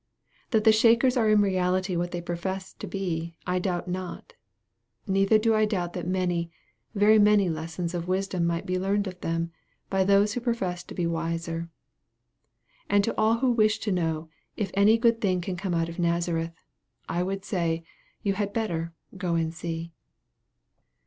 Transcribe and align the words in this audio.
That 0.49 0.63
the 0.63 0.71
Shakers 0.71 1.15
are 1.15 1.29
in 1.29 1.41
reality 1.43 1.95
what 1.95 2.09
they 2.09 2.23
profess 2.23 2.73
to 2.73 2.87
be, 2.87 3.35
I 3.45 3.59
doubt 3.59 3.87
not. 3.87 4.33
Neither 5.05 5.37
do 5.37 5.53
I 5.53 5.65
doubt 5.65 5.93
that 5.93 6.07
many, 6.07 6.49
very 6.95 7.19
many 7.19 7.49
lessons 7.51 7.93
of 7.93 8.07
wisdom 8.07 8.47
might 8.47 8.65
be 8.65 8.79
learned 8.79 9.05
of 9.05 9.21
them, 9.21 9.51
by 9.91 10.03
those 10.03 10.33
who 10.33 10.39
profess 10.41 10.83
to 10.85 10.95
be 10.95 11.05
wiser. 11.05 11.69
And 12.89 13.03
to 13.03 13.15
all 13.15 13.41
who 13.41 13.51
wish 13.51 13.77
to 13.81 13.91
know 13.91 14.27
if 14.57 14.71
"any 14.73 14.97
good 14.97 15.21
thing 15.21 15.39
can 15.39 15.55
come 15.55 15.75
out 15.75 15.87
of 15.87 15.99
Nazareth," 15.99 16.63
I 17.07 17.21
would 17.21 17.45
say, 17.45 17.83
you 18.23 18.33
had 18.33 18.53
better 18.53 18.93
"go 19.15 19.35
and 19.35 19.53
see." 19.53 19.91